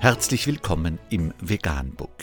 [0.00, 2.22] Herzlich willkommen im Veganbook.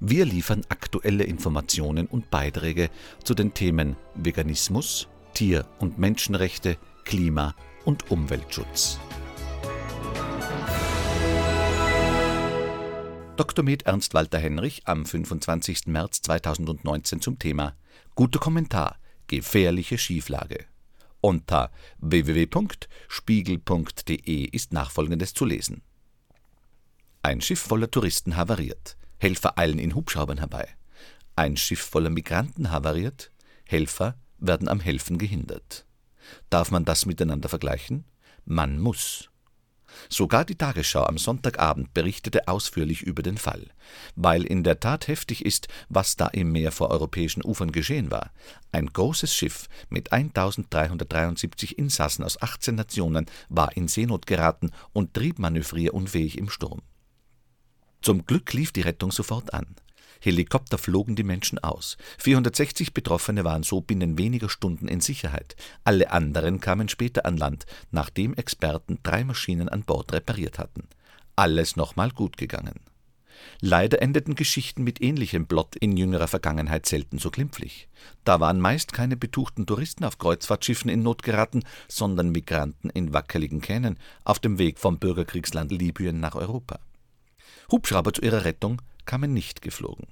[0.00, 2.90] Wir liefern aktuelle Informationen und Beiträge
[3.22, 8.98] zu den Themen Veganismus, Tier- und Menschenrechte, Klima- und Umweltschutz.
[13.36, 13.64] Dr.
[13.64, 15.86] Med Ernst Walter Henrich am 25.
[15.86, 17.76] März 2019 zum Thema
[18.16, 18.96] Guter Kommentar,
[19.28, 20.64] gefährliche Schieflage.
[21.20, 25.82] Unter www.spiegel.de ist nachfolgendes zu lesen.
[27.22, 28.96] Ein Schiff voller Touristen havariert.
[29.18, 30.68] Helfer eilen in Hubschraubern herbei.
[31.34, 33.32] Ein Schiff voller Migranten havariert.
[33.64, 35.84] Helfer werden am Helfen gehindert.
[36.48, 38.04] Darf man das miteinander vergleichen?
[38.44, 39.30] Man muss.
[40.08, 43.68] Sogar die Tagesschau am Sonntagabend berichtete ausführlich über den Fall,
[44.14, 48.30] weil in der Tat heftig ist, was da im Meer vor europäischen Ufern geschehen war.
[48.70, 56.38] Ein großes Schiff mit 1373 Insassen aus 18 Nationen war in Seenot geraten und triebmanövrierunfähig
[56.38, 56.82] im Sturm.
[58.02, 59.66] Zum Glück lief die Rettung sofort an.
[60.20, 61.96] Helikopter flogen die Menschen aus.
[62.18, 65.56] 460 Betroffene waren so binnen weniger Stunden in Sicherheit.
[65.84, 70.88] Alle anderen kamen später an Land, nachdem Experten drei Maschinen an Bord repariert hatten.
[71.36, 72.80] Alles nochmal gut gegangen.
[73.60, 77.88] Leider endeten Geschichten mit ähnlichem Plot in jüngerer Vergangenheit selten so glimpflich.
[78.24, 83.60] Da waren meist keine betuchten Touristen auf Kreuzfahrtschiffen in Not geraten, sondern Migranten in wackeligen
[83.60, 86.80] Kähnen auf dem Weg vom Bürgerkriegsland Libyen nach Europa.
[87.70, 90.06] Hubschrauber zu ihrer Rettung kamen nicht geflogen.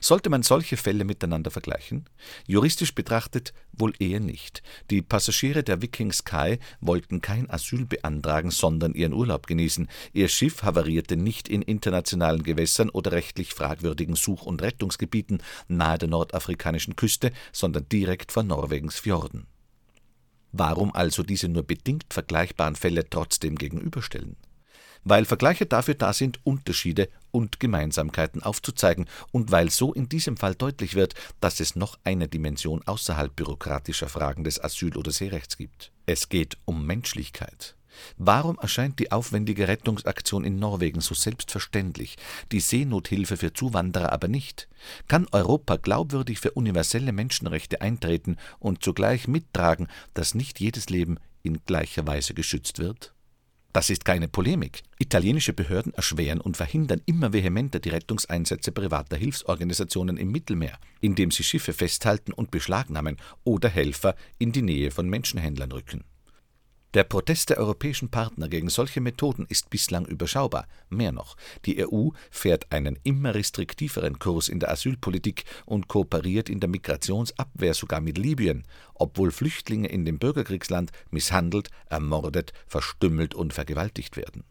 [0.00, 2.08] Sollte man solche Fälle miteinander vergleichen?
[2.46, 4.62] Juristisch betrachtet wohl eher nicht.
[4.90, 9.88] Die Passagiere der Viking Sky wollten kein Asyl beantragen, sondern ihren Urlaub genießen.
[10.12, 16.08] Ihr Schiff havarierte nicht in internationalen Gewässern oder rechtlich fragwürdigen Such- und Rettungsgebieten nahe der
[16.08, 19.46] nordafrikanischen Küste, sondern direkt vor Norwegens Fjorden.
[20.52, 24.36] Warum also diese nur bedingt vergleichbaren Fälle trotzdem gegenüberstellen?
[25.04, 30.54] Weil Vergleiche dafür da sind, Unterschiede und Gemeinsamkeiten aufzuzeigen und weil so in diesem Fall
[30.54, 35.92] deutlich wird, dass es noch eine Dimension außerhalb bürokratischer Fragen des Asyl- oder Seerechts gibt.
[36.06, 37.76] Es geht um Menschlichkeit.
[38.16, 42.16] Warum erscheint die aufwendige Rettungsaktion in Norwegen so selbstverständlich,
[42.52, 44.68] die Seenothilfe für Zuwanderer aber nicht?
[45.08, 51.64] Kann Europa glaubwürdig für universelle Menschenrechte eintreten und zugleich mittragen, dass nicht jedes Leben in
[51.66, 53.13] gleicher Weise geschützt wird?
[53.74, 54.82] Das ist keine Polemik.
[55.00, 61.42] Italienische Behörden erschweren und verhindern immer vehementer die Rettungseinsätze privater Hilfsorganisationen im Mittelmeer, indem sie
[61.42, 66.04] Schiffe festhalten und beschlagnahmen oder Helfer in die Nähe von Menschenhändlern rücken.
[66.94, 70.68] Der Protest der europäischen Partner gegen solche Methoden ist bislang überschaubar.
[70.90, 76.60] Mehr noch, die EU fährt einen immer restriktiveren Kurs in der Asylpolitik und kooperiert in
[76.60, 84.16] der Migrationsabwehr sogar mit Libyen, obwohl Flüchtlinge in dem Bürgerkriegsland misshandelt, ermordet, verstümmelt und vergewaltigt
[84.16, 84.44] werden.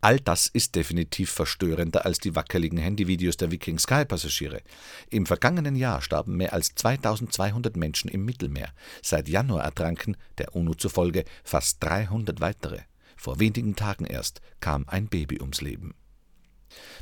[0.00, 4.62] All das ist definitiv verstörender als die wackeligen Handyvideos der Viking Sky Passagiere.
[5.10, 8.72] Im vergangenen Jahr starben mehr als 2200 Menschen im Mittelmeer.
[9.02, 12.80] Seit Januar ertranken, der UNO zufolge, fast 300 weitere.
[13.16, 15.94] Vor wenigen Tagen erst kam ein Baby ums Leben.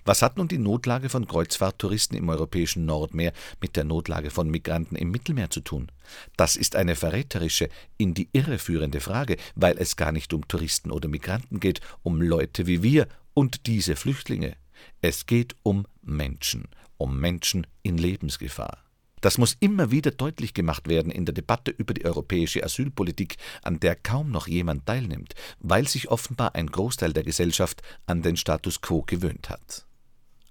[0.05, 4.97] Was hat nun die Notlage von Kreuzfahrttouristen im europäischen Nordmeer mit der Notlage von Migranten
[4.97, 5.91] im Mittelmeer zu tun?
[6.37, 10.91] Das ist eine verräterische, in die Irre führende Frage, weil es gar nicht um Touristen
[10.91, 14.57] oder Migranten geht, um Leute wie wir und diese Flüchtlinge.
[15.01, 18.84] Es geht um Menschen, um Menschen in Lebensgefahr.
[19.25, 23.81] Das muss immer wieder deutlich gemacht werden in der Debatte über die europäische Asylpolitik, an
[23.81, 28.83] der kaum noch jemand teilnimmt, weil sich offenbar ein Großteil der Gesellschaft an den Status
[28.83, 29.87] quo gewöhnt hat.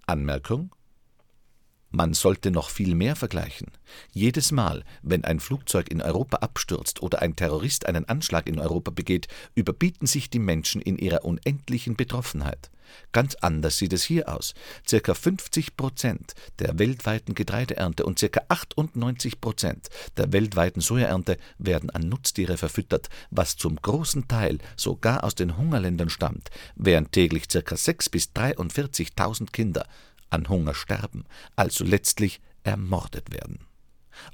[0.08, 0.72] Anmerkung
[1.94, 3.68] man sollte noch viel mehr vergleichen.
[4.12, 8.92] Jedes Mal, wenn ein Flugzeug in Europa abstürzt oder ein Terrorist einen Anschlag in Europa
[8.92, 12.72] begeht, überbieten sich die Menschen in ihrer unendlichen Betroffenheit.
[13.12, 14.56] Ganz anders sieht es hier aus.
[14.88, 22.10] Circa 50 Prozent der weltweiten Getreideernte und circa 98 Prozent der weltweiten Sojaernte werden an
[22.10, 28.10] Nutztiere verfüttert, was zum großen Teil sogar aus den Hungerländern stammt, während täglich circa 6
[28.10, 29.86] bis 43.000 Kinder
[30.34, 31.26] an Hunger sterben,
[31.56, 33.60] also letztlich ermordet werden.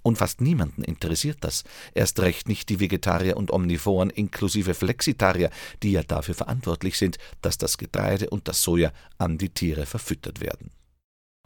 [0.04, 1.64] Und fast niemanden interessiert das,
[1.94, 5.52] erst recht nicht die Vegetarier und Omnivoren inklusive Flexitarier,
[5.84, 10.42] die ja dafür verantwortlich sind, dass das Getreide und das Soja an die Tiere verfüttert
[10.42, 10.72] werden.